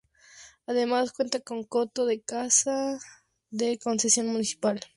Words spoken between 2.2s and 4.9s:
caza de concesión municipal.